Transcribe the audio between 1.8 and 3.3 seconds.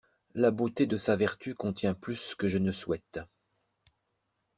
plus que je ne souhaite.